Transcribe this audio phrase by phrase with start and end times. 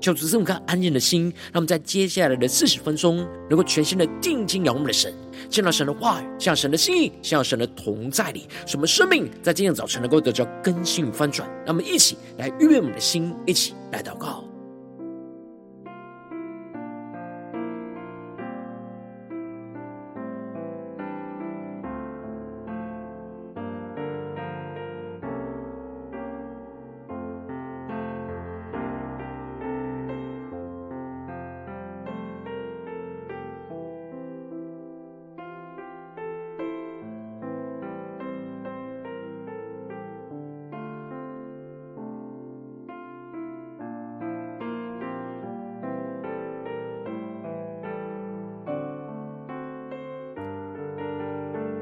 [0.00, 3.18] 求主赐我们安静的心，让我们在接下来的四十分钟，
[3.48, 5.12] 能够全心的定睛仰望我们的神，
[5.48, 11.46] 见到神的话语，向神的心意，向神的同在里，什么生命在今天早晨能够得到更新与翻转。
[11.66, 14.49] 让我们一起来预备我们的心，一起来祷告。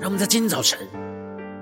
[0.08, 0.78] 让我们在今天早晨，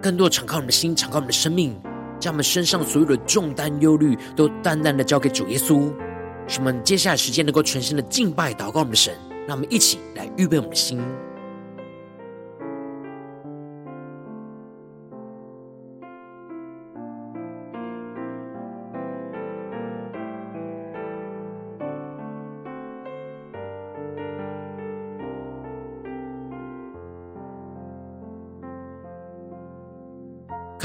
[0.01, 1.77] 更多敞开我们的心，敞开我们的生命，
[2.21, 5.93] 将我们身上所有的重担、忧虑，都淡淡的交给主耶稣。
[6.47, 9.13] 使我们接下来时间能够全新的敬拜、祷告我们的神。
[9.49, 11.01] 让我们一起来预备我们的心。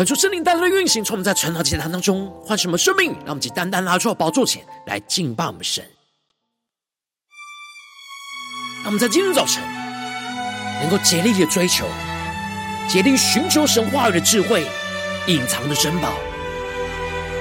[0.02, 5.86] 恳求圣灵带来的运行，从我们在晨祷祭坛当中唤醒我们生命，让我们以单单拿出宝座前来敬拜我们神。
[8.78, 9.62] 让我们在今天早晨
[10.82, 11.86] 能够竭力的追求，
[12.90, 14.66] 竭力寻求神话语的智慧，
[15.28, 16.16] 隐藏的珍宝。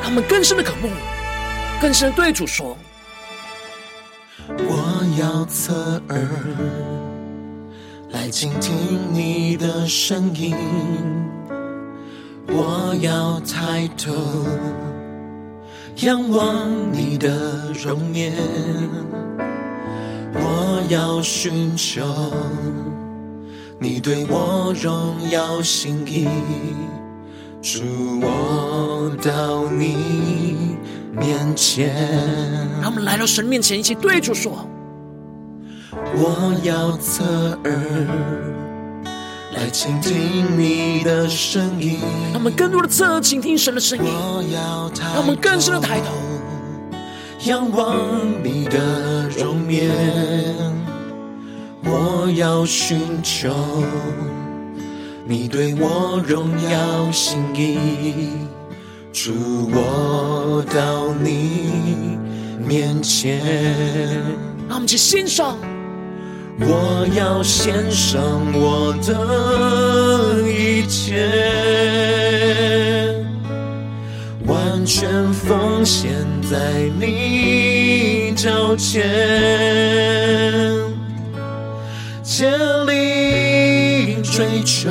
[0.02, 0.90] 让我们更深的渴慕，
[1.80, 2.76] 更深的对主说：
[4.48, 6.28] 我要侧耳
[8.10, 11.29] 来倾听你的声音。
[12.52, 14.12] 我要抬头
[15.96, 18.32] 仰望你的容颜，
[20.34, 22.02] 我要寻求
[23.78, 26.26] 你对我荣耀心意，
[27.62, 27.82] 主
[28.20, 30.76] 我到你
[31.12, 31.94] 面前。
[32.80, 34.66] 让我们来到神面前，一起对主说：
[35.92, 37.24] 我要侧
[37.64, 38.69] 耳。
[39.52, 41.98] 来倾听你的声音，
[42.32, 44.04] 让我们更多的侧耳倾听神的声音。
[44.04, 46.06] 我要抬头，让我们更深的抬头，
[47.50, 47.96] 仰望
[48.44, 49.90] 你的容颜。
[51.82, 53.52] 我要寻求
[55.26, 57.76] 你对我荣耀心意，
[59.12, 59.32] 主
[59.72, 62.18] 我到你
[62.64, 63.40] 面前。
[64.68, 65.58] 让我们去欣赏。
[66.60, 68.20] 我要献上
[68.52, 71.26] 我的一切，
[74.46, 76.10] 完全奉献
[76.42, 79.02] 在你脚前，
[82.22, 82.50] 竭
[82.86, 84.90] 力追求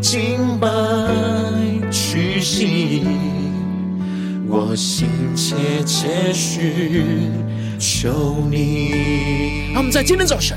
[0.00, 0.68] 敬拜
[1.90, 3.04] 屈膝，
[4.48, 5.54] 我心切
[5.84, 7.30] 切寻。
[7.82, 10.56] 求你，让我们在今天早晨，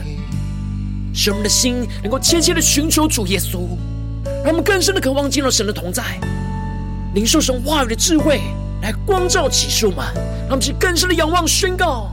[1.12, 3.62] 使我们的心能够切切的寻求主耶稣，
[4.44, 6.04] 让我们更深的渴望进入神的同在，
[7.16, 8.42] 领受神话语的智慧
[8.84, 12.12] 来光照启示我们，让我们去更深的仰望宣告。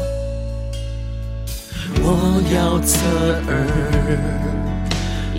[2.03, 2.99] 我要侧
[3.49, 3.67] 耳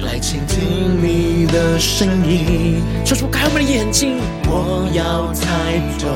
[0.04, 6.16] 来倾听你的声音，求主开我们的眼睛，我要抬头。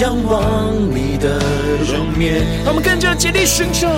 [0.00, 1.40] 仰望你的
[1.90, 3.88] 容颜，让我们更加竭力寻求。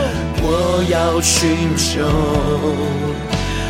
[0.42, 2.00] 我要寻求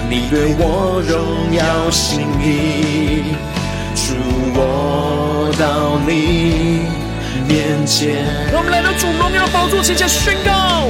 [0.09, 3.35] 你对我荣耀心意，
[3.97, 4.15] 主
[4.55, 6.87] 我到你
[7.49, 8.23] 面前。
[8.53, 10.87] 让我们来到主荣耀宝座前，前宣告。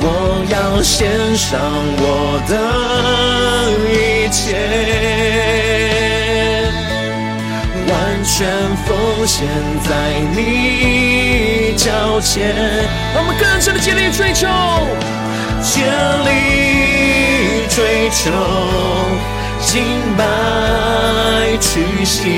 [0.00, 1.60] 我要献上
[2.00, 2.52] 我的
[3.92, 5.67] 一切。
[8.28, 8.46] 全
[8.86, 9.48] 奉献
[9.88, 9.90] 在
[10.36, 12.54] 你脚前，
[13.14, 14.46] 让我们更深的竭力追求，
[15.62, 15.80] 竭
[16.28, 18.30] 力追求，
[19.60, 19.82] 敬
[20.16, 22.28] 拜屈膝，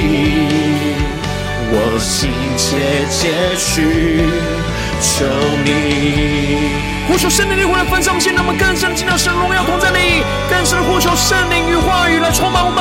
[1.73, 4.23] 我心切切去
[5.03, 5.27] 求
[5.65, 6.71] 你。
[7.09, 12.81] 呼求圣灵的灵来分享我们，现在我们更深的进到神荣耀同在里，更深的呼求圣灵与话语来充满我们，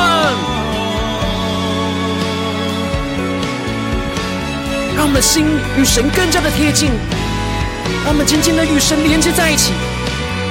[4.99, 5.45] 让我们的心
[5.77, 6.89] 与神更加的贴近，
[8.03, 9.71] 让我们紧紧的与神连接在一起，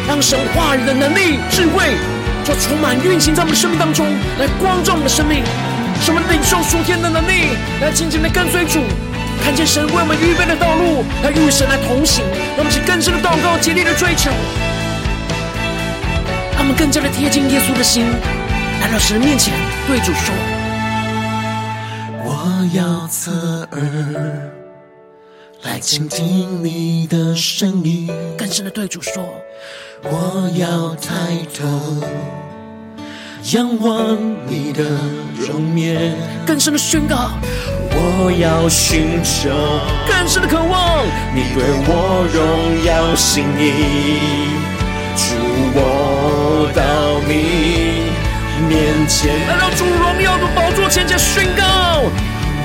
[0.09, 1.85] 让神话语的能力、智慧
[2.49, 4.09] 就充满运行在我们生命当中，
[4.41, 5.45] 来光照我们的生命，
[6.00, 7.53] 使我们领受属天的能力，
[7.83, 8.81] 来紧紧的跟随主。
[9.45, 12.25] 看见神为我们预备的道路，来与神来同行，
[12.56, 14.33] 让我们去更深的祷告，竭力的追求，
[16.56, 18.09] 让我们更加的贴近耶稣的心，
[18.81, 19.53] 来到神的面前，
[19.87, 20.33] 对主说：
[22.49, 23.31] 我要侧
[23.73, 24.50] 耳
[25.62, 28.09] 来倾听你的声音，
[28.39, 29.23] 更深的对主说：
[30.03, 31.67] 我要抬头
[33.53, 34.17] 仰望
[34.47, 34.83] 你的
[35.37, 36.17] 容颜，
[36.47, 37.33] 更深的宣告。
[37.91, 39.50] 我要寻求
[40.09, 41.05] 更深的渴望，
[41.35, 44.49] 你对我荣耀心意，
[45.15, 45.35] 主
[45.75, 48.09] 我到你
[48.67, 52.11] 面前，来到主荣耀的宝座前，前宣告。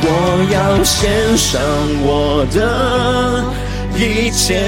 [0.06, 0.08] 我
[0.52, 1.62] 要献上
[2.04, 2.60] 我的
[3.96, 4.60] 一切，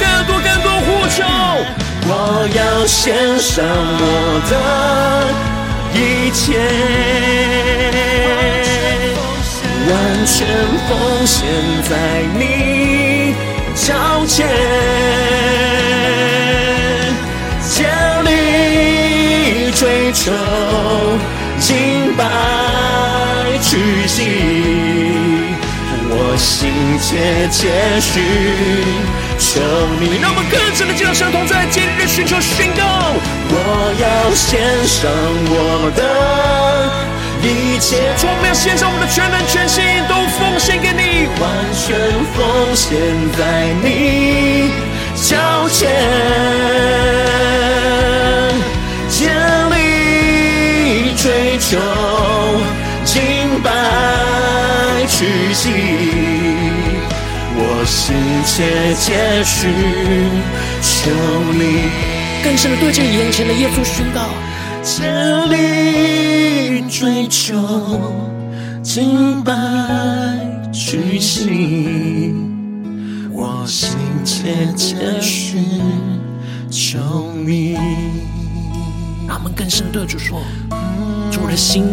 [0.00, 1.22] 更多更多呼求。
[2.08, 2.10] 我
[2.54, 4.02] 要献上我
[4.50, 4.54] 的
[5.92, 6.44] 一切。
[9.88, 9.92] 完
[10.24, 10.34] 全
[10.88, 10.90] 奉
[11.26, 11.36] 献
[11.88, 11.90] 在
[12.38, 12.40] 你
[13.74, 13.84] 脚
[14.26, 14.48] 前，
[17.68, 17.84] 竭
[18.24, 18.28] 力
[19.72, 20.32] 追求，
[21.60, 22.24] 敬拜
[23.62, 24.22] 屈膝，
[26.08, 26.70] 我心
[27.00, 28.12] 切切寻
[29.38, 29.60] 求
[30.00, 30.18] 你。
[30.20, 32.82] 让我们更深的进入神同在，今日寻求宣告。
[33.48, 33.54] 我
[34.00, 35.10] 要献上
[35.48, 36.00] 我的。
[37.42, 41.96] 一切，我们要献上我们的全能全心，都奉献给你，完全
[42.34, 42.98] 奉献
[43.36, 44.70] 在你
[45.14, 45.36] 脚
[45.68, 45.86] 前，
[51.26, 51.76] 追求，
[53.04, 53.68] 敬拜
[55.08, 55.70] 屈膝，
[57.56, 58.14] 我心
[58.44, 59.68] 切切寻
[60.80, 61.10] 求
[61.52, 61.90] 你，
[62.44, 64.20] 更深的对着眼前的耶稣宣告。
[64.84, 65.02] 竭
[65.50, 67.56] 力追求，
[68.84, 69.52] 敬拜
[70.72, 72.32] 屈膝，
[73.32, 75.64] 我心切切寻
[76.70, 77.76] 求你。
[79.26, 80.40] 让我们更深对主说：
[81.32, 81.84] 主的心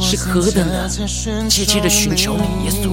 [0.00, 0.88] 是何等的
[1.48, 2.90] 切切的寻求你，耶稣，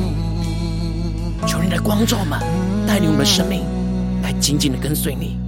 [1.47, 2.39] 求你的光照嘛，
[2.87, 3.63] 带领我们的生命
[4.21, 5.39] 来紧紧的跟随你。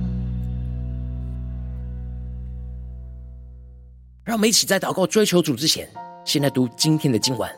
[4.24, 5.88] 让我们一起在祷告追求主之前，
[6.26, 7.50] 先来读今天的经文。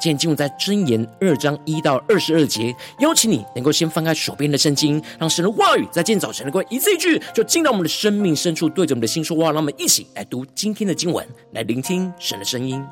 [0.00, 2.74] 今天经文在箴言二章一到二十二节。
[3.00, 9.52] 邀请你能够先翻开手边的圣经，让神的话语在今天早晨能够一字一句，就进到我们的生命深处，对着我们的心说话。
[9.52, 12.82] 让我们一起来读今天的经文，来聆听神的声音。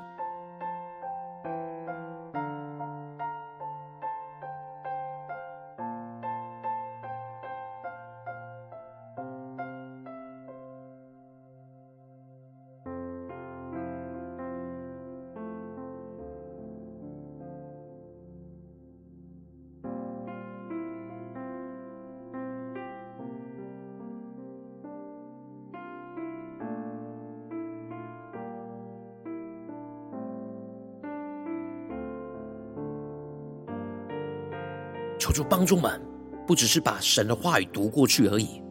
[35.28, 36.00] 求主帮助们，
[36.46, 38.62] 不只是把神的话语读过去而已，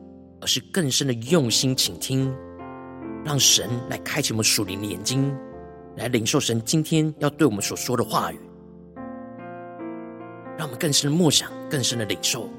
[0.42, 2.36] 而是更深的用心倾听，
[3.24, 5.32] 让神来开启我们属灵的眼睛，
[5.98, 8.40] 来领受神今天要对我们所说的话语，
[10.58, 12.50] 让我们更深的默想，更深的领受。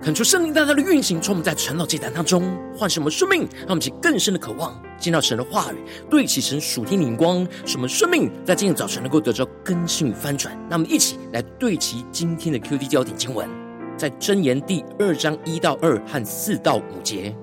[0.00, 5.76] 恳求圣灵大大的运行，充满在晨祷祭坛当中，唤醒我们生命，让我们起更深的渴望，见到神的话语，
[6.08, 10.56] 对齐神属天的眼光，使我们生命在今天早晨能够得到更新与翻转。
[10.70, 13.48] 那我们一起来对齐今天的 QD 焦点经文，
[13.96, 17.34] 在箴言第二章一到二和四到五节。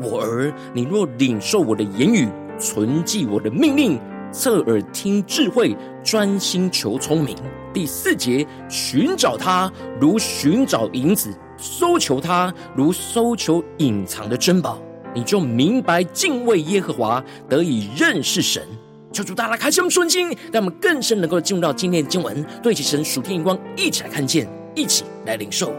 [0.00, 2.28] 我儿，你若领受我的言语，
[2.60, 7.36] 存记我的命令，侧耳听智慧，专心求聪明。
[7.72, 11.36] 第四节，寻找他如寻找银子。
[11.64, 14.78] 搜求他，如搜求隐藏的珍宝，
[15.14, 18.62] 你就明白敬畏耶和华，得以认识神。
[19.10, 25.72] 求主大家开心顺经，让我们更深能够进入到今天的经文，对齐神属天眼光，一起来看见，一起来领受。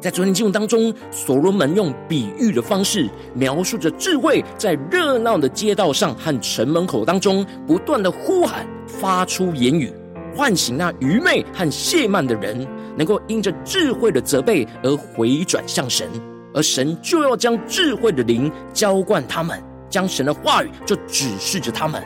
[0.00, 9.92] 在昨天经文当中，所罗门用比喻的方式描述着智慧在热闹的街道上和城门口当中不断的呼喊，发出言语，
[10.34, 12.66] 唤醒那愚昧和懈慢的人。
[12.96, 16.06] 能够因着智慧的责备而回转向神，
[16.52, 19.58] 而神就要将智慧的灵浇灌他们，
[19.88, 22.02] 将神的话语就指示着他们。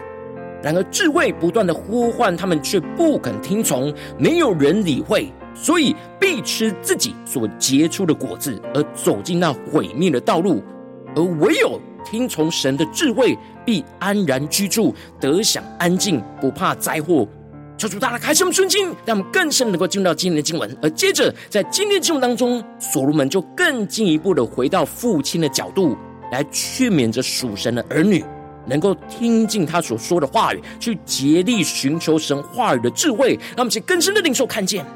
[0.62, 10.62] 然而智慧不断的呼唤他们，却不肯听从，没有人理会，所以必吃自己所结出的果子，而走进那毁灭的道路。
[11.16, 17.26] 而唯有听从神的智慧，必安然居住，得享安静，不怕灾祸。
[17.76, 20.76] 求主大大开启我们顺经，让我们更深能够进入到今天的经文。
[20.80, 25.96] 而接着，在今天的经文当中，所罗门就更进一步的回到父亲的角度，
[26.30, 28.24] 来劝勉着属神的儿女，
[28.64, 33.38] 能够听进他所说的话语，去竭力寻求神话语的智慧。
[33.50, 34.86] 让我们去更深的领受看见，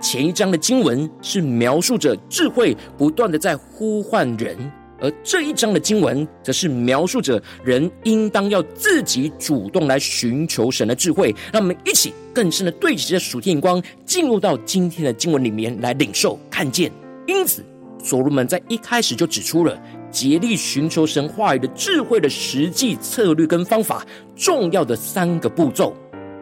[0.00, 4.70] 前一章的经文是描述着智慧不断的在呼唤人。
[5.02, 11.34] 而这一章的经文，则是描述着人应当要自己主动来寻求神的智慧。
[11.52, 16.90] 让我们一起更深的对齐着属天眼光，进入到今天的经文里面来领受看见。
[17.26, 17.64] 因此，
[18.02, 19.76] 所罗门在一开始就指出了
[20.10, 24.06] 竭力寻求神话语的智慧的实际策略跟方法，
[24.36, 25.96] 重要的三个步骤。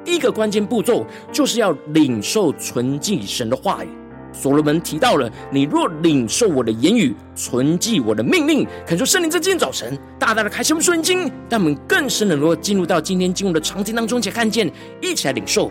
[0.04, 3.88] 第一个关键步骤，就是要领受纯净神的话语。
[4.32, 14.70] 所罗门提到了：你若领受我的言语，存记我的命令，恳求圣灵在今天早晨大大的开启我们顺经，让我们更深的能够进入到今天经文的场景当中，且看见，
[15.00, 15.70] 一起来领受。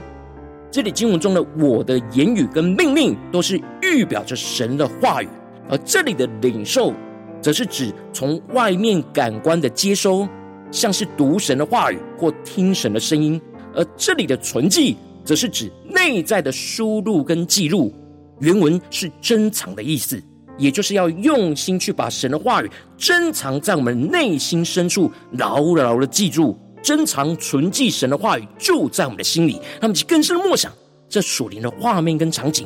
[0.72, 5.28] 这里经文中的我的言语跟命令，都是预表着神的话语；
[5.68, 6.94] 而这里的领受，
[7.42, 10.28] 则是指从外面感官的接收，
[10.70, 13.40] 像是读神的话语或听神的声音；
[13.74, 17.92] 而这里的存记，则是指内在的输入跟记录。
[18.40, 20.22] 原文是珍藏的意思，
[20.58, 29.54] 也就是要用心去把神的话语珍藏在我们内心深处，牢牢的记住，珍藏存记神的话语就在我们的心里。
[29.54, 30.72] 让我们去更深的默想
[31.10, 32.66] 这属灵的画面跟场景。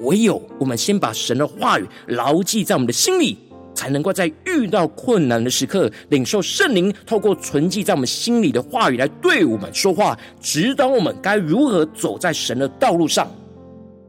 [0.00, 3.38] 唯有我们先把神的话语牢记在我们的心里，
[3.74, 13.30] 才能够在遇到困难的时刻，领受圣灵透过存记在我们心里的话语来对我们说话，指导我们该如何走在神的道路上。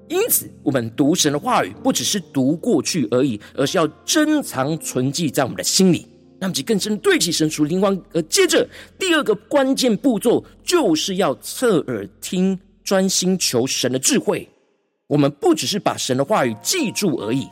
[0.10, 6.08] 因此，我们读神的话语，不只是读过去而已，而是要珍藏存记在我们的心里，
[6.40, 8.00] 让其更深对齐神属灵光。
[8.14, 14.48] 而接着，第二个关键步骤，就是要侧耳听，专心求神的智慧。
[15.08, 17.48] 我们不只是把神的话语记住而已。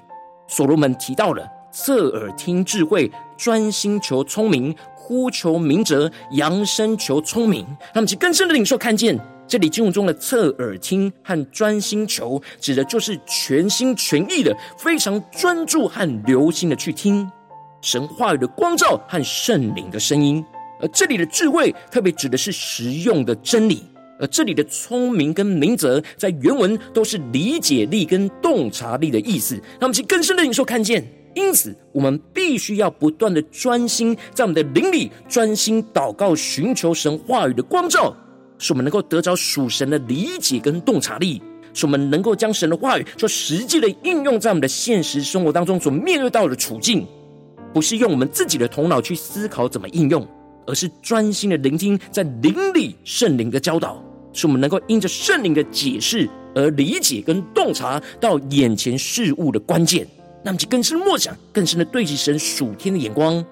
[0.48, 4.74] 所罗门提到了侧耳听智慧，专心求聪明，
[5.06, 9.16] 呼求明哲，扬声求聪明，让其更深的领受看见。
[9.48, 17.30] 这里经文中的侧耳听和专心求，指的就是全心全意的、非常专注和留心的去听
[17.82, 20.44] 神话语的光照和圣灵的声音。
[20.82, 23.84] 而这里的智慧，特别指的是实用的真理；
[24.20, 29.54] 而这里的聪明跟明哲，在原文都是理解力跟洞察力的意思。
[29.80, 31.06] 让我们去更深的领受看见。
[31.36, 38.16] 因此，我们必须要不断的专心，在我们的灵里专心祷告，寻求神话语的光照。
[38.58, 41.42] 使我们能够得着属神的理解跟洞察力，
[41.74, 47.06] 使我们能够将神的话语就实际的应用在我们的现实生活当中所面对到的处境，
[47.74, 50.26] 不是用我们自己的头脑去思考怎么应用，
[50.66, 54.02] 而是专心的聆听在灵里圣灵的教导，
[54.32, 60.08] 使我们能够因着圣灵的解释而理解跟洞察到眼前事物的关键，
[60.46, 63.44] 那么就更深默想，更深的对齐神属天的眼光。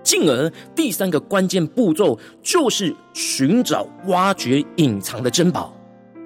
[0.00, 5.76] 进而，第三个关键步骤就是寻找、挖掘隐藏的珍宝。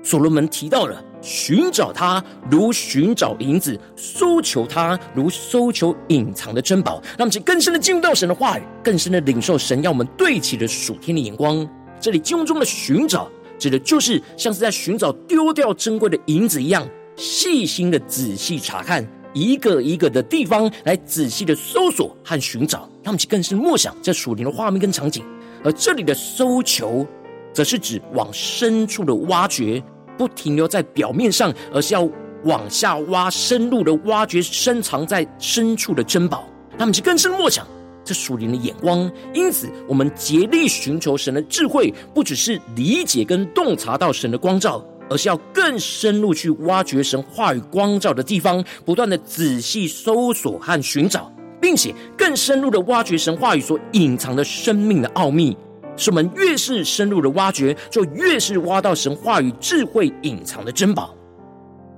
[0.03, 11.67] 所罗门提到了寻找他如寻找银子，搜求他如搜求隐藏的珍宝，让我们更深的进入到神的话语，更深的领受神要我们对齐的属天的眼光。
[11.99, 25.25] 这里经文中的寻找，指的就是像是在寻找丢掉珍贵的银子一样，细心的仔细查看，一个一个的地方来仔细的搜索和寻找，让我们更是默想这属灵的画面跟场景。
[25.63, 27.07] 而这里的搜求，
[27.53, 29.83] 则是指往深处的挖掘，
[30.17, 32.09] 不停留在表面上，而是要
[32.45, 36.49] 往下挖，深入的挖掘深藏在深处的珍宝。
[36.79, 37.67] 让我们更深默想
[38.03, 39.11] 这属灵的眼光。
[39.35, 44.83] 因此，我们竭力寻求神的智慧，不只是理解跟洞察到神的光照。
[45.11, 55.55] 而是要更深入去挖掘神话语光照的地方，不断的仔细搜索和寻找，并且更深入的挖掘神话语所隐藏的生命的奥秘。
[55.97, 61.15] 使我们越是深入的挖掘，就越是挖到神话语智慧隐藏的珍宝。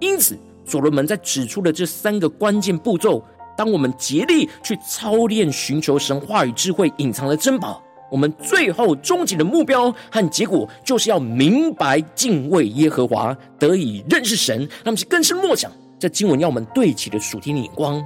[0.00, 3.22] 因此，所罗门在指出的这三个关键步骤，
[3.56, 7.80] 当我们竭力去操练寻求神话语智慧隐藏的珍宝。
[8.12, 14.68] 我们最后终极的目标和结果，就是要明白敬畏耶和华，得以认识神。
[14.84, 18.04] 那么是更深默想，这经文要我们对齐的属天的眼光。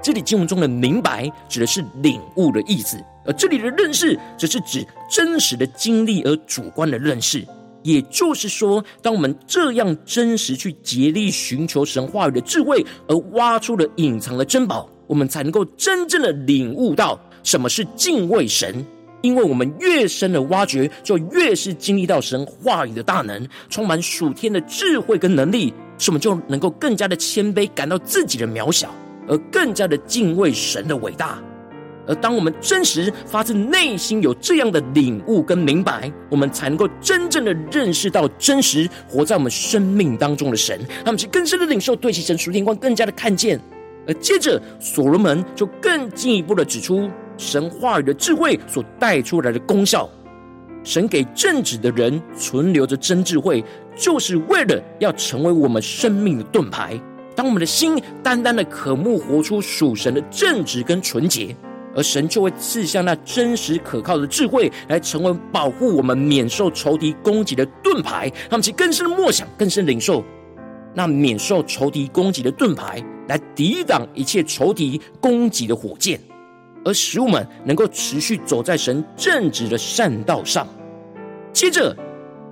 [0.00, 7.44] 这里经文中的“明白”指的是领悟的意思，而这里的“认识”则是指真实的经历而主观的认识。
[7.82, 18.84] 也就是说，当我们这样真实去竭力寻求神话语的智慧，而挖出了隐藏的珍宝，我们才能够真正的领悟到什么是敬畏神。
[19.24, 28.94] 因为我们越深的挖掘，就越是经历到神话语的大能，充满属天的智慧跟能力，使我们就能够更加的谦卑，感到自己的渺小，
[29.26, 31.42] 而更加的敬畏神的伟大。
[32.06, 43.58] 而当我们真实发自内心有这样的领悟跟明白，我们才能够真正的认识到真实活在我们生命当中的神，让我们去更深的领受，对其神属天光更加的看见。
[44.06, 47.10] 而接着，所罗门就更进一步的指出。
[47.36, 50.08] 神话语的智慧所带出来的功效，
[50.84, 53.64] 神给正直的人存留着真智慧，
[53.96, 56.96] 就是为了要成为我们生命的盾牌。
[57.34, 61.56] 当我们的心单单的渴慕活出属神的正直跟纯洁，
[61.96, 68.30] 而神就会赐下那真实可靠的智慧，来成为保护我们免受仇敌攻击的盾牌。
[68.48, 70.22] 让我们更深的默想，更深领受
[70.94, 76.20] 那免受仇敌攻击的盾牌，来抵挡一切仇敌攻击的火箭。
[76.84, 80.68] 而使我们能够持续走在神正直的善道上。
[81.50, 81.96] 接着，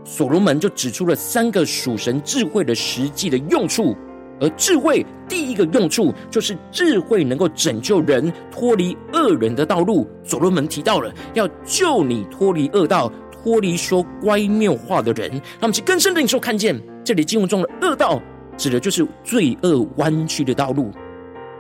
[0.05, 3.95] 所罗门就指出了三个属神智慧的实际的用处。
[4.41, 10.09] 而智慧第一个用处，就是智慧能够拯救人脱离恶人的道路。
[10.25, 15.31] 所罗门提到了要救你脱离恶道，脱离说乖谬话的人。
[15.31, 18.21] 让我们去更深的领受看见，这里经文中的恶道，
[18.57, 20.91] 指的就是罪恶弯曲的道路。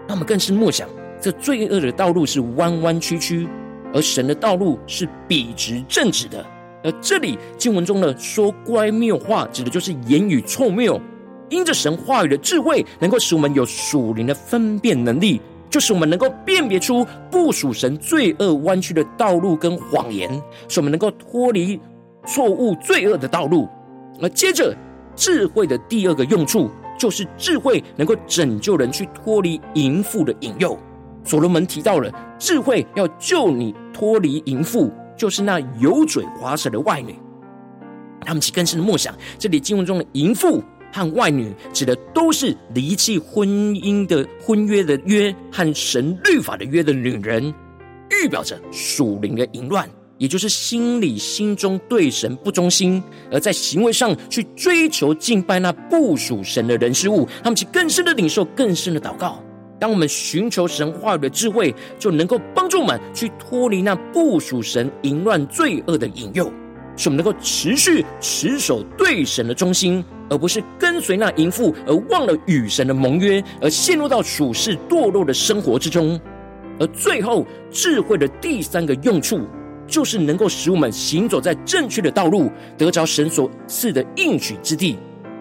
[0.06, 0.88] 那我们更是默想。
[1.20, 3.46] 这罪恶的道路是弯弯曲曲，
[3.94, 6.44] 而神的道路是笔直正直的。
[6.82, 11.00] 而这里经文中的说乖谬话，指的就是言语错谬。
[11.48, 20.28] 因着神话语的智慧，能够使我们有属灵的分辨能力，就是我们能够辨别出不属神罪恶弯曲的道路跟谎言，
[20.66, 21.78] 使我们能够脱离
[22.26, 23.68] 错误罪恶的道路。
[24.20, 24.74] 而接着，
[25.14, 26.68] 智慧的第二个用处，
[27.02, 30.78] 就是智慧能够拯救人去脱离淫妇的引诱。
[31.24, 37.12] 所罗门提到了智慧要救你脱离淫妇，就是那油嘴滑舌的外女。
[38.20, 40.62] 他们其更深的默想，这里经文中的淫妇
[40.92, 47.52] 和外女，指的都是离弃婚姻的婚约的约和神律法的约的女人，
[48.10, 49.90] 预表着属灵的淫乱，
[50.22, 57.28] 也就是心里心中对神不忠心，而在行为上去追求敬拜那不属神的人事物。
[57.42, 59.42] 他们其更深的领受，更深的祷告。
[59.80, 66.44] 当我们寻求神话语的智慧，就能够帮助我们去脱离那不属神淫乱罪恶的引诱，
[66.96, 76.20] 使我们能够持续持守对神的忠心，而不是跟随那淫妇而忘了与神的盟约，而陷入到属世堕落的生活之中。
[76.78, 79.40] 而最后，智慧的第三个用处，
[79.86, 84.96] 就是能够使我们行走在正确的道路，得着神所赐的应许之地。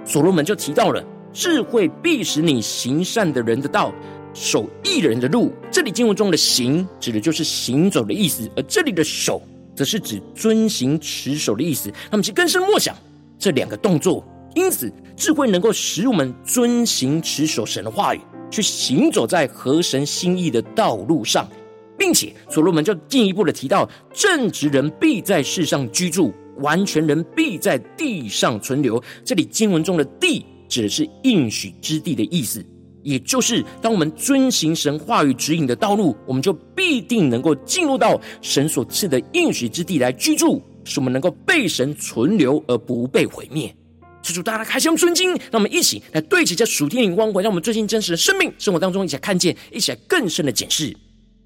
[0.05, 3.93] 所罗门就提到了，智慧必使你行善的人的道。
[4.33, 9.41] 守义人的路，这里经文中的“行”指的就是行走的意思，而这里的“守”
[9.75, 11.91] 则是指遵行持守的意思。
[12.09, 12.95] 那么，其更深默想
[13.37, 14.25] 这两个动作，
[14.55, 21.45] 因此智慧能够使我们遵行持守神的话语，去行走在合神心意的道路上，
[22.01, 28.99] 并且所罗门就进一步的提到：正直人必在世上居住，完全人必在地上存留。
[29.23, 32.65] 这里经文中的“地”指的是应许之地的意思。
[33.03, 43.71] 也就是，当我们遵行神话语指引的道路，我们就必定能够进入到神所赐的应许之地来居住，使我们能够被神存留而不被毁灭。
[44.23, 50.91] 求主大家开箱圣经，让我们一起来对齐这属天灵光，回到我们最近真实的生命生活当中，一起来看见，一起来更深的检视。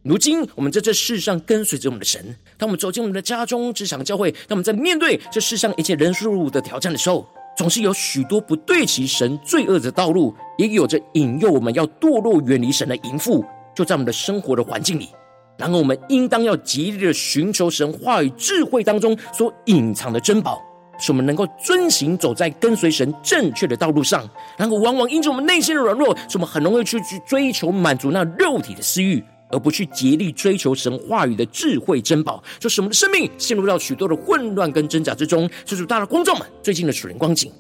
[0.06, 2.24] 如今我们在这世上跟随着我们的神，
[2.60, 13.44] 当我们走进我们的家中、职场、教会，当我们在面对这世上一切人事物的挑战的时候，总是有许多不对齐神罪恶的道路，也有着引诱我们要堕落、远离神的淫妇，
[13.76, 15.10] 就在我们的生活的环境里。
[15.58, 20.62] 然而，我们应当要极力的寻求神话语智慧当中所隐藏的珍宝。
[21.00, 35.49] 使我们能够遵行走在跟随神正确的道路上，然后往往因着我们内心的软弱，使我们很容易去去追求满足那肉体的私欲，而不去竭力追求神话语的智慧珍宝，就使我们的生命陷入到许多的混乱跟挣扎之中。
[35.65, 37.51] 所以，大的观众们，最近的属灵光景，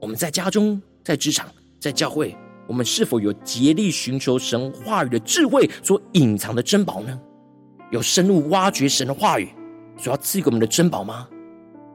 [0.00, 1.48] 我们在家中、在职场、
[1.80, 7.20] 在教会，我们是否有竭力寻求神话语的智慧所隐藏的珍宝呢？
[7.90, 9.48] 有深入挖掘神的话语
[9.96, 11.26] 所要赐给我们的珍宝吗？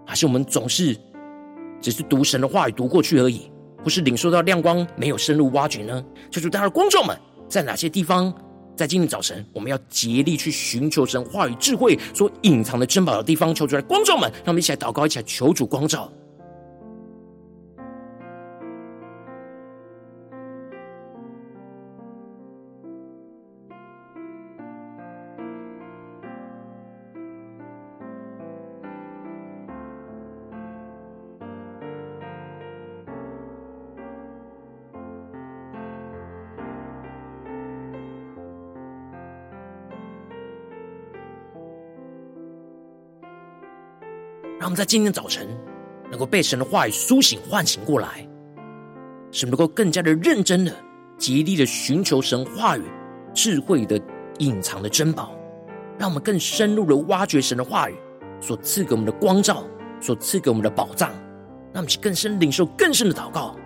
[0.05, 0.97] 还是我们总是
[1.79, 3.49] 只是读神的话语读过去而已，
[3.83, 6.03] 不是领受到亮光，没有深入挖掘呢？
[6.29, 8.33] 求主，大的观众们，在哪些地方，
[8.75, 13.53] 在今天早晨，我们要竭力去寻求神话语智慧所隐藏的珍宝的地方？
[13.53, 16.11] 求主来，光照们，让我们一起来祷告，一起来求主光照。
[44.63, 45.45] 让我们在今天早晨
[46.09, 48.25] 能够被神的话语苏醒、唤醒过来，
[49.29, 50.73] 使能够更加的认真的、
[51.17, 52.83] 极力的寻求神话语
[53.33, 54.01] 智慧的
[54.37, 55.35] 隐藏的珍宝，
[55.99, 57.95] 让我们更深入的挖掘神的话语
[58.39, 59.65] 所赐给我们的光照、
[59.99, 63.57] 所赐给我们的宝藏，让我们去更深领受更深的祷告。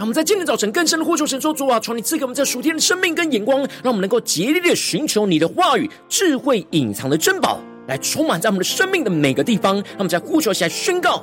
[0.00, 9.74] 让我们在今天早晨更深的呼求神说：“主啊，求你赐给我们这属天的生命跟眼光，让我们能够竭力的寻求你的话语、智慧隐藏的珍宝，来充满在我们的生命的每个地方。
[9.74, 11.22] 让我们在呼求起来宣告。”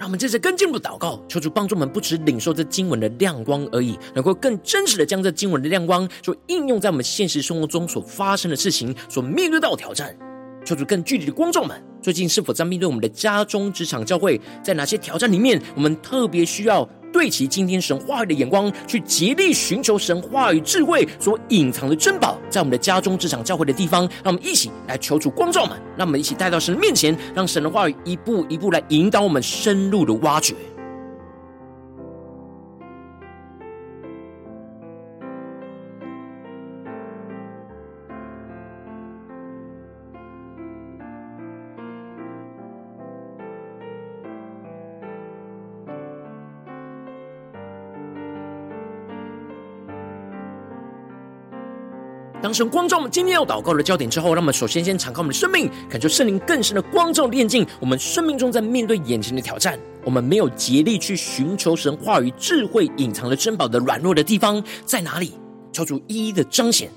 [0.00, 10.16] 让我们接着更进一步祷告，求主帮助我们，不只领受这经文的亮光而已，能够更真实的将这经文的亮光，所应用在我们现实生活中所发生的事情，所面对到的挑战。
[10.64, 16.88] 求主更具体的光照们，最近是否在面对我们的家中、职场、教会，在哪些挑战里面，我们特别需要？
[17.12, 30.54] 对齐今天神话语的眼光，去竭力寻求神话语智慧所隐藏的珍宝，在我们的家中、职场、教会的地方，让我们一起来求主光照们，让我们一起带到神的面前，让神的话语一步一步来引导我们深入的挖掘。
[52.52, 65.32] 神光照我们今天要祷告的焦点之后，让我们首先先敞开我们的生命，感受圣灵更深的光照炼净我们生命中，在面对眼前的挑战，我们没有竭力去寻求神话语智慧隐藏的珍宝的软弱的地方在哪里？
[65.72, 66.90] 求主一一的彰显，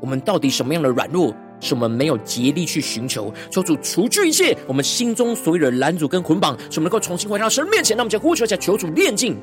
[0.00, 3.32] 我们到底什么样的软弱，是我们没有竭力去寻求？
[3.50, 7.96] 求主除去一切我们心中所有的拦阻跟捆绑，使我们能够重新回到神面前。
[7.96, 9.36] 那我们就呼求一下，求主炼净。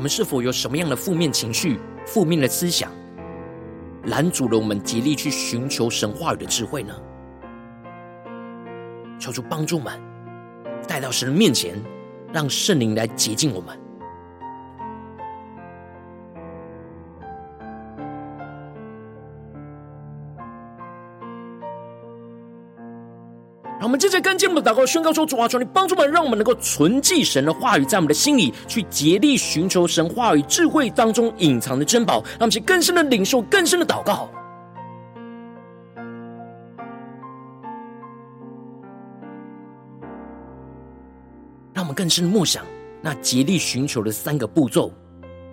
[0.00, 2.90] 我们是否有什么样的负面情绪、负面的思想，
[4.04, 6.94] 拦阻了我们极力去寻求神话语的智慧呢？
[9.18, 9.92] 求主帮助我们，
[10.88, 11.78] 带到神的面前，
[12.32, 13.78] 让圣灵来洁净我们。
[24.10, 34.28] 在跟进我们的祷告，宣告说：主啊，求你帮助我们，让我们能够存记神的话语在我们的心里，去竭力寻求神话语智慧当中隐藏的珍宝，让我们去更深的领受，更深的祷告。
[41.72, 42.64] 让我们更深的默想
[43.00, 44.92] 那竭力寻求的三个步骤。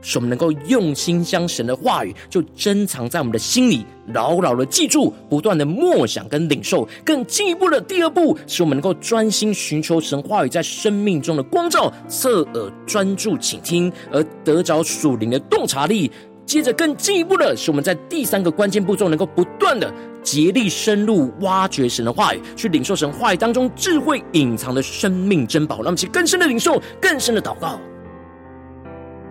[0.02, 6.88] 使我们能够用心将神的话语就珍藏在我们的心里，牢牢的记住，不断的默想跟领受。
[7.04, 16.12] 更进一步的第二步，使我们能够专心寻求神话语在生命中的光照，侧耳专注倾听，而得着属灵的洞察力。
[16.46, 25.80] 接着更进一步的，使我们在第三个关键步骤，能够不断的竭力深入挖掘神的话语，去领受神话语当中智慧隐藏的生命珍宝。
[25.80, 27.78] 让我们去更深的领受，更深的祷告。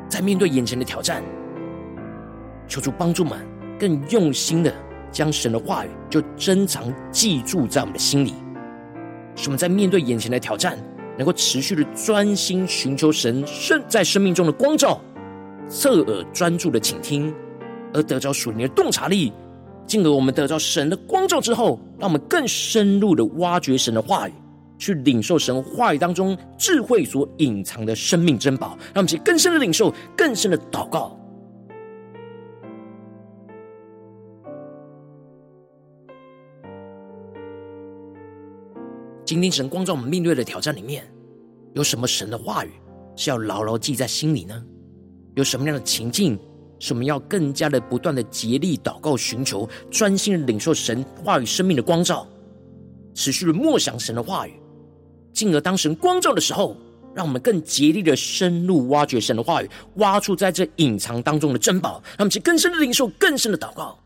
[0.08, 1.22] 在面对眼前的挑战，
[2.68, 3.38] 求主帮助们
[3.78, 4.72] 更用心的
[5.10, 8.34] 将神的话语就珍藏记住在我们的心里，
[9.34, 10.78] 使我们在面对眼前的挑战，
[11.16, 15.00] 能够持续的专心寻求神生在生命中的光照，
[15.68, 17.34] 侧耳专注的倾听，
[17.92, 19.32] 而得着属灵的洞察力，
[19.86, 24.32] 进而我们得着神的光照之后，让我们更深入的挖掘神的话语。
[24.78, 31.18] 去领受神话语当中智慧所隐藏的生命珍宝，让我们去更深的领受，更深的祷告。
[39.24, 41.04] 今天神光照我们面对的挑战里面，
[41.74, 42.70] 有什么神的话语
[43.16, 44.64] 是要牢牢记在心里呢？
[45.34, 46.38] 有什么样的情境
[46.78, 52.24] 是我们要更加的不断的竭力祷告、寻求、专心的领受神话语生命的光照，
[53.14, 54.52] 持续的默想神的话语？
[55.36, 56.74] 进而当神光照的时候，
[57.14, 63.98] 让我们更竭力的深入挖掘神的话语，挖出在这隐藏当中的珍宝，让我们去更深的领受，更深的祷告。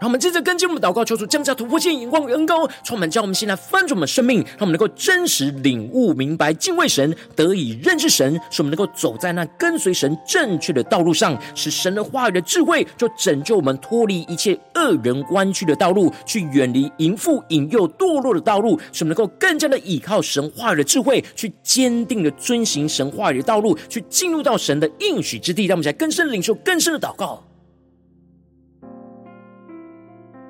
[0.00, 27.42] 让我们接着跟进我们祷告，求主降下突破性眼光与恩膏，充满将我们现在翻转我们生命，让我们能够真实领悟明白敬畏神，得以认识神，使我们能够走在那跟随神正确的道路上，使神的话语的智慧就拯救我们脱离一切恶人弯曲的道路，去远离淫妇引诱堕落的道路，使我们能够更加的倚靠神话语的智慧，去坚定的遵行神话语的道路，去进入到神的应许之地，让我们在更深领受，更深的祷告。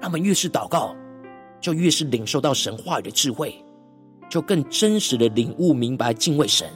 [0.09, 0.97] 他们越是祷告，
[1.61, 3.55] 就越是领受到神话语的智慧，
[4.27, 6.67] 就更真实的领悟明白敬畏神，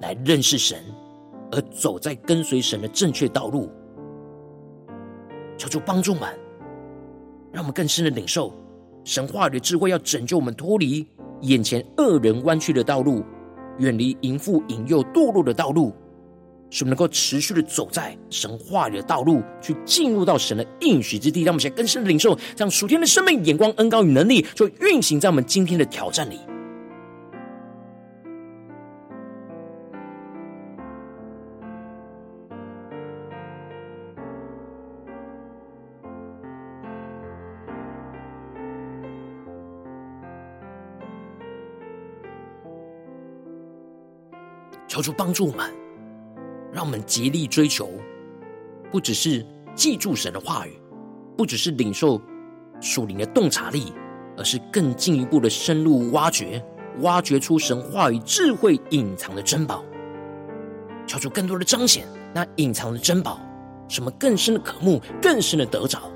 [0.00, 0.82] 来认识神，
[1.52, 3.70] 而走在跟随神的正确道路。
[5.58, 6.30] 求主帮助我们，
[7.52, 8.50] 让我们更深的领受
[9.04, 11.06] 神话语的智慧，要拯救我们脱离
[11.42, 13.22] 眼前恶人弯曲的道路，
[13.76, 15.92] 远离淫妇引诱堕落的道路。
[16.70, 26.38] 使我们能够持续的走在神话里的道路，去进入到神的应许之地，让我们现在更深的领受，这样属天的生命、眼光、恩膏与能力，就运行在我们今天的挑战里。
[44.86, 45.79] 求主帮助我们。
[46.72, 47.90] 让我们竭力追求，
[48.90, 50.80] 不只是记住神的话语，
[51.36, 52.20] 不只是领受
[52.80, 53.92] 属灵的洞察力，
[54.36, 56.64] 而是更进一步的深入挖掘，
[57.00, 59.84] 挖掘出神话语智慧隐藏的珍宝，
[61.06, 63.40] 求出更多的彰显那隐藏的珍宝，
[63.88, 66.10] 什么更深的渴慕，更深的得着。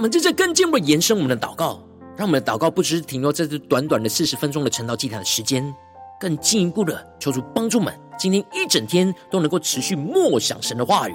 [0.00, 1.78] 我们在这更进一步的延伸我们的祷告，
[2.16, 5.62] 让我们的祷告不只是停留在这短短的四十分钟的晨祷祭坛的时间，
[6.18, 11.14] 更进一步的求主帮助们，今天一整天都能够持续默想神的话语，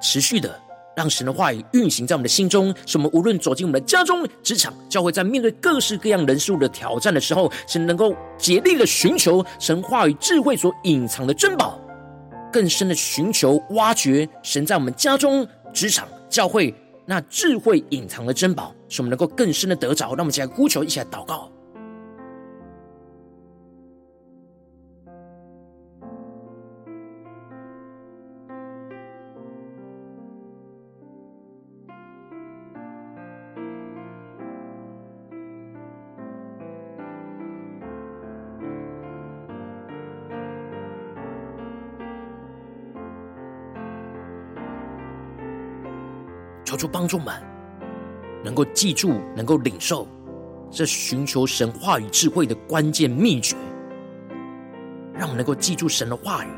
[0.00, 0.56] 持续的
[0.96, 11.76] 让神的话语运行在我们的心中，使我们无论走进我们的家中、职场、教会，在面对各式各样人事物的挑战的时候，是能够竭力的寻求神话语智慧所隐藏的珍宝，
[12.52, 16.72] 更深的寻求挖掘神在我们家中、职场、教会。
[17.06, 20.08] 那智慧隐藏的珍宝，使我们能够更深的得着。
[20.08, 21.50] 让我们一起来呼求，一起来祷告。
[46.76, 47.34] 求主帮助们，
[48.44, 50.06] 能够记住，能够领受
[50.70, 53.56] 这寻求神话语智慧的关键秘诀，
[55.14, 56.48] 让我们能够记住神的话语，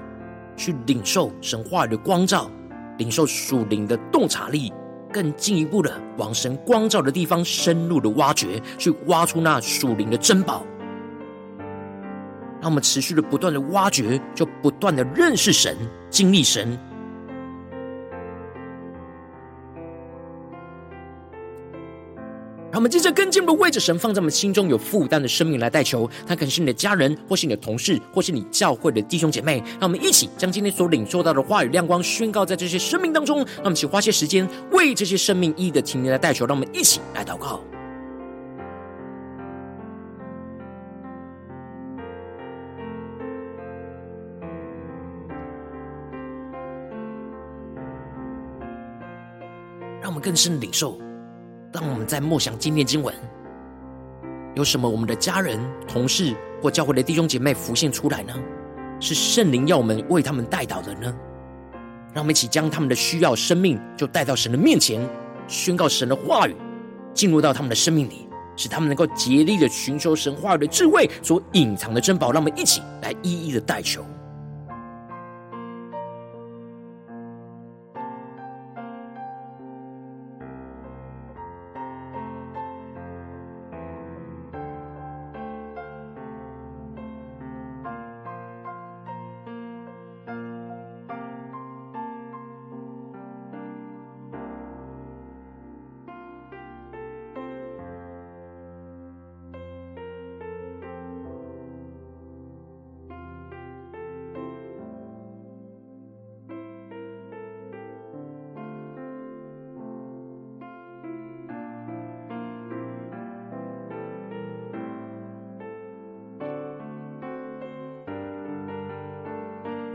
[0.57, 2.51] 去领受神话语的光照，
[2.99, 4.73] 领受属灵的洞察力，
[5.13, 10.65] 更进一步的往神光照的地方深入的挖掘，去挖出那属灵的珍宝。
[12.61, 15.77] 让我们持续的不断的挖掘，就不断的认识神，
[16.11, 16.77] 经历神。
[22.79, 29.61] 我们接着更进一步为着神放在我们心中有负担的生命来代求，他可能是你的家人，或是你的同事，或是你教会的弟兄姐妹。
[29.81, 33.39] 让我们一起将今天所领受到的话语亮光宣告在这些生命当中。
[33.39, 36.47] 让我们一起花些时间为这些生命一一的提名来代求。
[36.47, 37.61] 让我们一起来祷告。
[50.01, 51.08] 让我们更深领受。
[51.71, 53.15] 当我们在默想今天经文，
[54.55, 58.33] 有什么我们的家人、同事或教会的弟兄姐妹浮现出来呢？
[59.01, 61.15] 是圣灵要我们为他们代祷的呢？
[62.15, 65.07] 让我们一起将他们的需要、生命，就带到神的面前，
[65.47, 66.57] 宣告神的话语，
[67.13, 68.27] 进入到他们的生命里，
[68.57, 72.33] 使他们能够竭力的寻求神话语的智慧所隐藏的珍宝。
[72.33, 74.03] 让我们一起来一一的代求。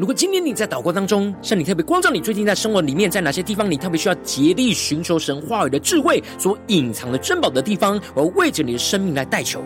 [0.04, 9.64] 如果今天你在祷告当中，圣灵特别光照你，最近在生活里面，在哪些地方你特别需要竭力寻求神话语的智慧所隐藏的珍宝的地方，我要为着你的生命来代求。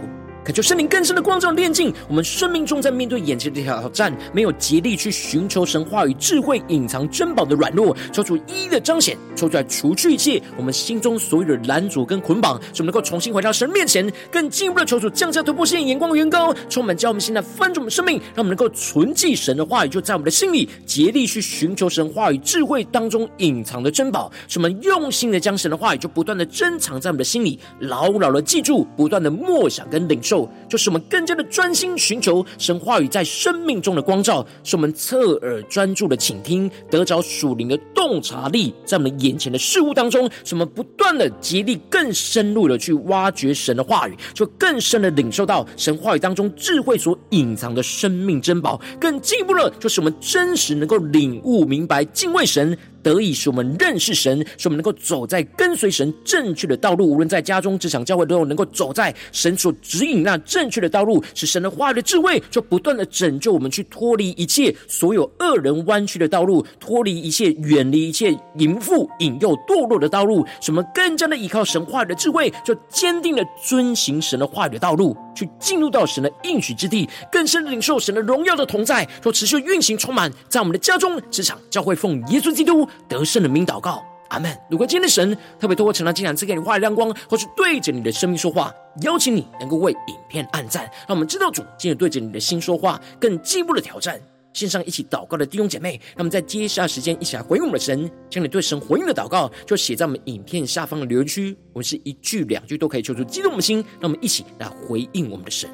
[0.48, 30.37] 恳求圣灵更深的光照炼净我们生命中，在面对眼前的挑战，没有竭力去寻求神话语智慧隐藏珍宝的软弱，求主一一的彰显，求主来除去一切我们心中所有的拦阻跟捆绑，使我们能够重新回到神面前，更进一步的求主降下突破性眼光的远高，充满叫我们现在翻转我们生命，让我们能够存记神的话语，就在我们的心里，竭力去寻求神话语智慧当中隐藏的珍宝，使我们用心的将神的话语就不断的珍藏在我们的心里，牢牢的记住，不断的默想跟领受。
[30.68, 52.78] 就是我们更加的专心寻求神话语在生命中的光照，是我们侧耳专注的倾听，得着属灵的洞察力，在我们眼前的事物当中，使我们不断的竭力更深入的去挖掘神的话语，就更深的领受到神话语当中智慧所隐藏的生命珍宝，更进一步了，就是我们真实能够领悟明白敬畏神。
[53.08, 57.10] 得以使我们认识神，使我们能够走在跟随神正确的道路。
[57.10, 61.24] 无论在家中、职场、教会，都能够走在神所指引那正确的道路。
[61.34, 70.46] 使神的话语的智慧，就不断的拯救我们，去脱离一切所有恶人弯曲的道路，脱离一切远离一切淫妇引诱堕落的道路。
[70.60, 84.58] 使我们更加的依靠神话语的智慧，就坚定的遵行神的话语的道路，去进入到神的应许之地，更深的领受神的荣耀的同在，说持续运行充满在我们的家中、职场、教会，奉耶稣基督得胜的名祷告，阿门。
[84.70, 94.20] 如果今天的神特别透过成了经常赐给你话语亮光，或是对着你的生命说话，邀请你能够为影片按赞，让我们知道主今日对着你的心说话，更进一步的挑战。
[94.54, 105.70] 线上一起祷告的弟兄姐妹，让我们在接下来时间一起来回应我们的神，将你对神回应的祷告就写在我们影片下方的留言区，我们是一句两句都可以求出激动的心，让我们一起来回应我们的神。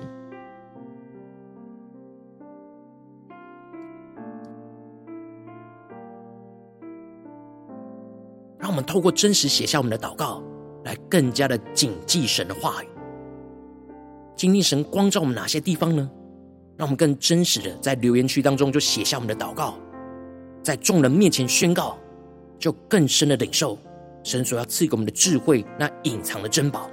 [8.63, 10.41] 让我们透过真实写下我们的祷告，
[10.85, 12.87] 来更加的谨记神的话语。
[14.37, 16.09] 经历神光照我们哪些地方呢？
[16.77, 19.75] 让我们更真实的在留言区当中就写下我们的祷告，
[20.63, 21.97] 在众人面前宣告，
[22.57, 23.77] 就更深的领受
[24.23, 26.89] 神所要赐给我们的智慧，那隐藏的珍宝。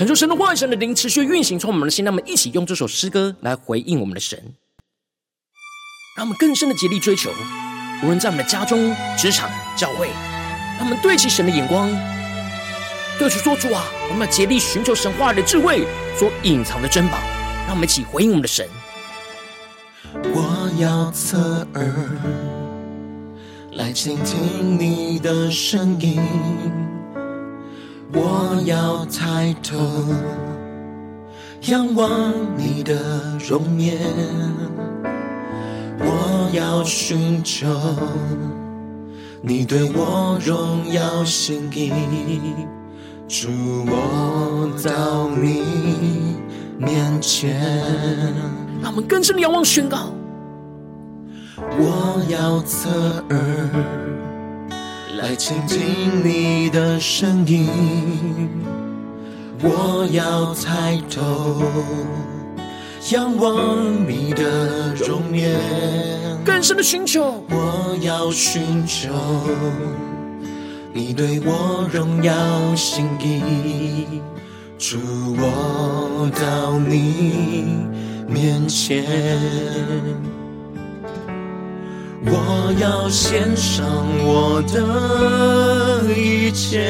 [0.00, 4.54] 恳求神的话语、神的灵持续运行，从我们的心，让我们一起用这首诗歌来回应我们的神，
[6.16, 7.30] 让我们更深的竭力追求。
[8.02, 10.08] 无论在我们的家中、职场、教会，
[10.78, 11.90] 让我们对齐神的眼光，
[13.18, 15.86] 对主说主啊，我们要竭力寻求神话里的智慧
[16.18, 17.18] 所隐藏的珍宝。
[17.66, 18.66] 让我们一起回应我们的神。
[20.14, 22.10] 我要侧耳
[23.72, 26.22] 来倾听你的声音，
[28.12, 29.76] 我要抬头
[31.62, 32.10] 仰望
[32.56, 33.98] 你的容颜，
[35.98, 37.68] 我要寻求
[39.42, 41.92] 你对我荣耀心意，
[43.28, 43.48] 主，
[43.86, 45.62] 我到你
[46.78, 47.56] 面前。
[48.82, 50.12] 让我们更深的仰望宣告。
[51.78, 52.88] 我要侧
[53.30, 53.38] 耳
[55.22, 57.68] 来倾听你的声音，
[59.62, 61.62] 我要抬头
[63.10, 65.58] 仰望你的容颜，
[66.42, 67.44] 更深的寻求。
[67.50, 69.10] 我要寻求
[70.94, 74.22] 你对我荣耀心意，
[74.78, 74.96] 主，
[75.36, 77.76] 我到你
[78.26, 79.04] 面前。
[82.26, 83.86] 我要献上
[84.22, 86.80] 我的一切，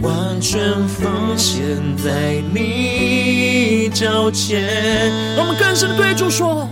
[0.00, 1.62] 完全奉献
[1.96, 5.12] 在你脚前。
[5.38, 6.68] 我们更深的对主说：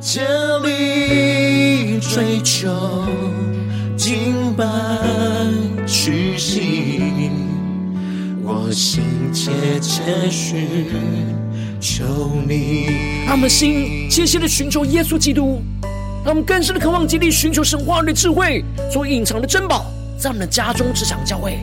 [0.00, 0.22] 竭
[0.64, 2.70] 力追求，
[3.96, 4.64] 敬拜
[5.86, 7.30] 屈膝，
[8.42, 11.41] 我心切切寻。
[11.82, 12.04] 求
[12.46, 12.86] 你，
[13.26, 15.60] 让我们心切切的寻求耶稣基督，
[16.24, 21.58] 让我们更深的渴望竭力寻求神话语的智慧所隐藏的珍宝，在我们的家中、职场、教会，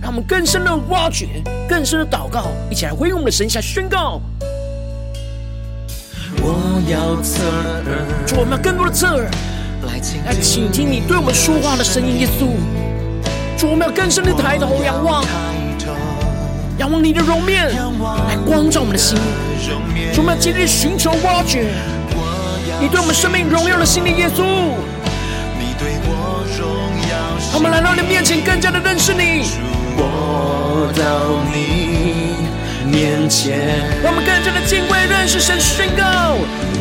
[0.00, 1.26] 让我们更深的挖掘、
[1.68, 4.20] 更深的祷告，一起来回应我们的神下宣告。
[6.40, 9.28] 我要侧耳，主，我们要更多的侧耳
[9.88, 12.46] 来倾听你对我们说话的声音，耶稣。
[13.58, 15.24] 主，我们要更深的抬头仰望。
[16.78, 17.68] 仰望你的容面，
[18.28, 19.18] 来光照我们的心。
[19.58, 19.72] 主，
[20.16, 21.66] 我们要竭力寻求挖掘
[22.80, 24.44] 你对我们生命荣耀的心灵，耶稣。
[27.54, 29.50] 我们来到你面前，更加的认识你。
[29.96, 32.36] 我到你
[32.88, 33.58] 面前，
[34.02, 36.04] 让我们更加的敬畏认识神，宣告。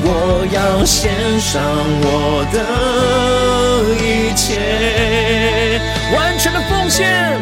[0.03, 1.61] 我要献上
[2.03, 2.55] 我的
[3.97, 5.82] 一切，
[6.15, 7.36] 完全的奉献。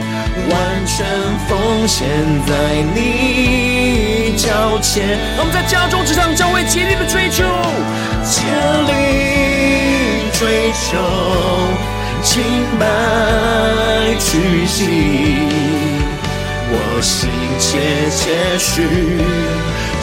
[0.48, 0.54] 完
[0.86, 1.06] 全
[1.48, 2.08] 奉献
[2.46, 2.52] 在
[2.94, 3.00] 你
[4.46, 7.44] 脚前，让我们在家中、职场、教会竭力的追求，
[8.24, 8.46] 竭
[8.86, 11.02] 力追求，
[12.22, 12.44] 敬
[12.78, 12.86] 拜
[14.20, 14.86] 屈膝，
[16.70, 17.28] 我心
[17.58, 18.86] 切切寻。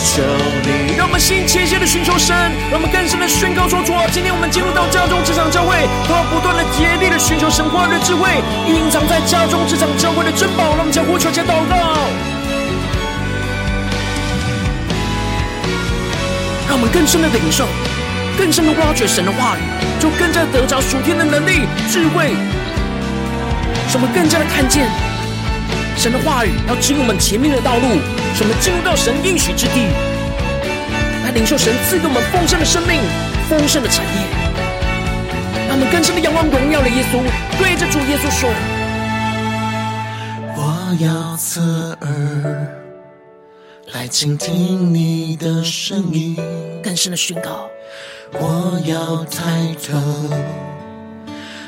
[0.02, 0.20] 求
[0.66, 2.34] 你，让我们心切切的寻求神，
[2.72, 10.74] 让我们更深的宣告说：主啊，今天我们进入到家中、职场、教会，都要不断的竭力的寻求神话语的智慧，隐藏在家中、职场、教会的珍宝。
[10.74, 11.78] 让我们将呼求、加祷告，
[16.72, 17.68] 让我们更深的领受，
[18.38, 19.60] 更深的挖掘神的话语，
[20.00, 22.32] 就更加得着属天的能力、智慧，
[23.90, 24.88] 使我们更加的看见
[25.98, 28.00] 神的话语要指引我们前面的道路。
[28.34, 29.84] 使我们进入到神应许之地，
[31.26, 33.02] 来领受神赐给我们丰盛的生命、
[33.50, 34.24] 丰盛的产业。
[35.68, 37.20] 让我们更深的仰望荣耀的耶稣，
[37.60, 38.48] 对着主耶稣说
[40.56, 41.60] ：“我要侧
[42.00, 42.81] 耳
[43.94, 46.36] 来倾听你的声音。”
[46.82, 47.68] 更深的宣告
[48.34, 49.98] ：“我要抬头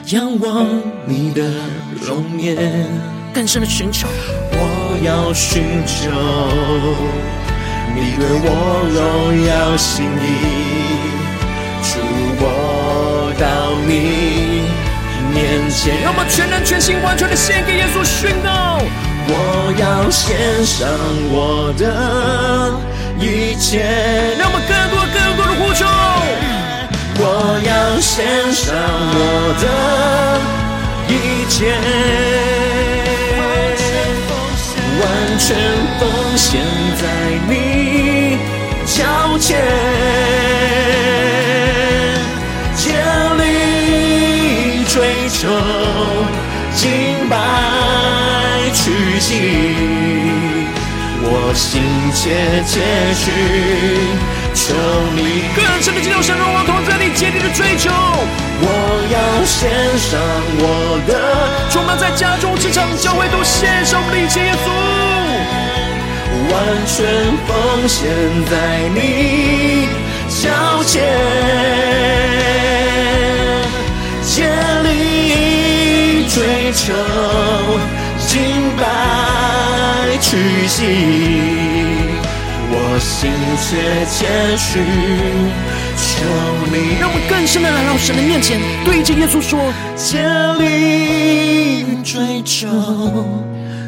[0.09, 0.67] 仰望
[1.07, 1.43] 你的
[2.01, 2.57] 容颜。”
[3.35, 4.07] 更深的寻求。
[4.53, 6.09] 我要寻求
[7.95, 8.49] 你对我
[8.95, 10.25] 荣耀心意，
[11.83, 11.99] 主，
[12.39, 13.45] 我到
[13.89, 13.93] 你
[15.35, 16.01] 面前。
[16.03, 18.79] 让我们全人全心完全的献给耶稣，宣告。
[19.27, 19.31] 我
[19.79, 20.89] 要献上
[21.31, 21.83] 我的
[23.19, 23.65] 一切。
[24.39, 25.81] 让我们更多更多的呼求。
[27.17, 27.23] 我
[27.65, 27.71] 要
[28.01, 28.13] 献
[28.53, 28.65] 上
[29.15, 29.19] 我
[29.63, 29.65] 的
[31.09, 31.13] 一
[31.49, 31.57] 切。
[35.01, 35.03] 完
[35.39, 35.47] 全
[35.99, 36.03] 奉
[36.37, 36.47] 献
[37.01, 37.03] 在
[37.49, 37.53] 你
[38.87, 38.97] 脚
[39.39, 39.49] 前，
[42.77, 42.83] 竭
[43.37, 43.43] 力
[44.87, 44.95] 追
[45.29, 45.49] 求，
[46.77, 47.33] 敬拜
[51.27, 51.83] 我心
[52.13, 52.73] 切切
[53.15, 53.23] 寻
[54.55, 54.75] 求
[55.15, 55.19] 你。
[55.57, 57.91] 更深的敬拜神，让我同在你竭力的追求。
[58.61, 58.67] 我
[59.11, 60.21] 要献上
[60.59, 60.65] 我
[61.07, 61.13] 的，
[61.71, 64.67] 充满在家中、职场、教会都献上我们的一切，耶稣。
[66.51, 66.53] 完
[66.87, 67.05] 全
[67.47, 68.07] 奉献
[68.51, 68.53] 在
[68.95, 69.89] 你
[70.29, 70.45] 脚
[70.85, 71.03] 前，
[74.23, 74.47] 竭
[74.85, 76.37] 力追
[76.73, 76.93] 求，
[78.35, 78.43] 敬
[78.77, 80.83] 拜屈膝，
[82.69, 83.31] 我心
[83.63, 84.27] 切切
[84.57, 84.83] 寻
[85.97, 86.03] 求
[86.67, 86.99] 你。
[86.99, 90.19] 让我们更深的来到神的面前，对着耶稣说：竭
[90.59, 92.67] 力追求，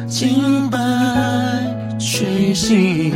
[0.07, 0.79] 敬拜
[1.99, 3.11] 屈膝，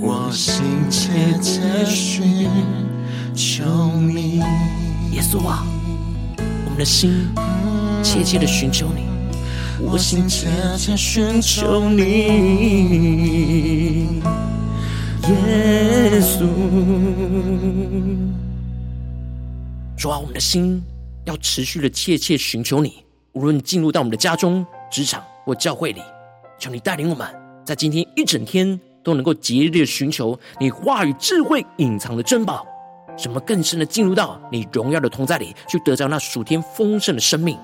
[0.00, 2.50] 我心切切寻
[3.36, 3.62] 求
[4.00, 4.42] 你。
[5.12, 5.64] 耶稣啊，
[6.64, 7.28] 我们的心
[8.02, 9.06] 切切的寻求你，
[9.78, 10.48] 我心切
[10.78, 12.02] 切寻求你，
[15.28, 16.46] 耶稣。
[19.98, 20.82] 主啊，我们的心
[21.24, 26.00] 要持续的切切寻求你，无论进入到我们的家中、职场或教会里，
[26.58, 27.28] 求你带领我们，
[27.64, 32.66] 在今天一整天都能够竭力的寻求你话语智慧隐藏的珍宝。
[33.18, 37.58] 什么更深的进入到你荣耀的同在里，去得着那属天丰盛的生命。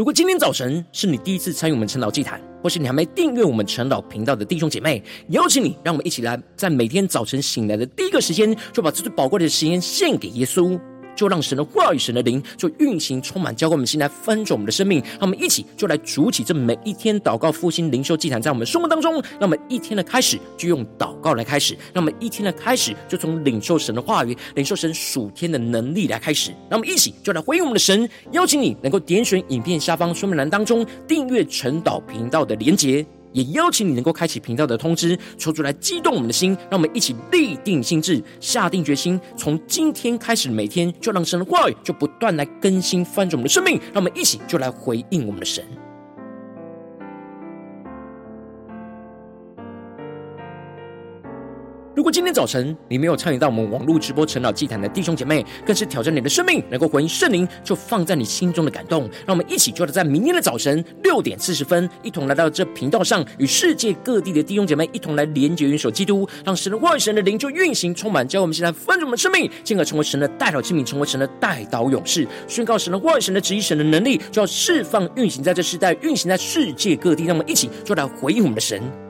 [0.00, 10.80] 如果今天早晨是你第一次参与我们晨祷祭坛，或是你还没订阅我们晨祷频道的弟兄姐妹，邀请你，让我们一起来，在每天早晨醒来的第一个时间，就把这最宝贵的时间献给耶稣。
[11.14, 15.00] 就让神的话语、神的灵就运行、充满，交给我们心来翻转我们的生命。
[15.12, 19.14] 让我们一起就来主起这每一天祷告、复兴、灵修祭坛，在我们生活当中。
[19.38, 26.50] 让我们一天的开始就用祷告来开始，让我们一天的开始就从领受神的话语、领受神属天的能力来开始。
[26.68, 28.08] 让我们一起就来回应我们的神。
[28.32, 33.04] 邀请你能够点选影片下方说明栏当中订阅晨祷频道的连结。
[33.32, 45.64] 也邀请你能够开启频道的通知，抽出来激动我们的心，让我们一起立定心志，下定决心，从今天开始每天就让神的话语就不断来更新翻转我们的生命，让我们一起就来回应我们的神。
[51.96, 59.02] 如果今天早晨你没有参与到我们网络直播晨祷祭坛的弟兄姐妹，更是挑战你的生命，能够回应圣灵就放在你心中的感动。
[59.26, 77.24] 让我们一起，就在明天的早晨六点四十分，一同来到这频道上，与世界各地的弟兄姐妹一同来连结、元首基督，让神的话语、神的灵就运行、充满，教我们现在翻转我们的生命，进而成为神的代祷器皿，成为神的代祷勇士，宣告神的话语、神的旨意、神的能力，就要释放、运行在这世代，运行在世界各地。
[77.24, 79.09] 让我们一起，就来回应我们的神。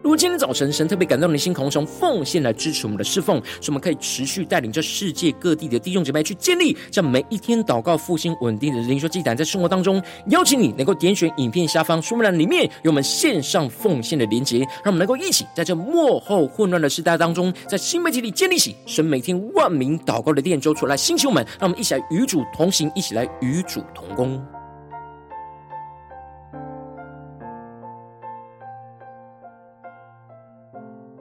[0.00, 24.40] 如今天早晨神特别感动你的心，渴望从奉献来支持我们的侍奉，使我们可以持续带领着世界各地的弟兄姐妹去建立这每一天祷告复兴稳定的灵修祭坛，在生活当中，邀请你能够点选影片下方说明栏里面有我们线上奉献的连结，让我们能够一起在这幕后混乱的时代当中，在新媒体里建立起神每天万名祷告的殿，就出来兴起我们，让我们一起来与主同行，一起来与主同工。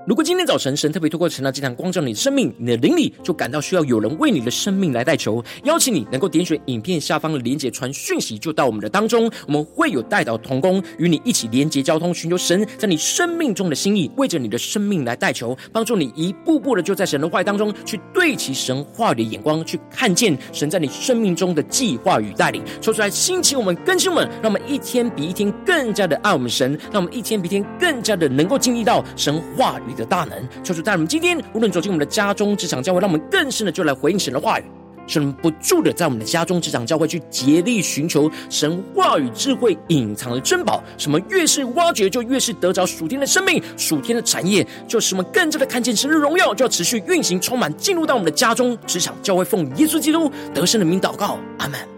[0.07, 34.63] 如果今天早晨神特别透过晨祷祭坛光照你的生命，你的灵里就感到需要有人为你的生命来代求，邀请你能够点选影片下方的连结传讯息，就到我们的当中，我们会有代祷同工与你一起连结交通，寻求神在你生命中的心意，为着你的生命来代求，帮助你一步步的就在神的话语当中去对齐神话语的眼光，去看见神在你生命中的计划与带领，说出来兴起我们更新们，让我们一天比一天更加的爱我们神，让我们一天比一天更加的能够经历到神话语的大能，求主带我们今天无论走进我们的家中、职场、教会，让我们更深的就来回应神的话语，
[35.07, 40.83] 神不住的在我们的家中、职场、教会去竭力寻求神话语智慧隐藏的珍宝。
[40.97, 51.96] 什么越是挖掘，就越是得着属天的生命、属天的产业，就使我们更加的看见神的荣耀，就要持续运行、充满，进入到我们的家中、职场、教会，奉耶稣基督得胜的名祷告，阿门。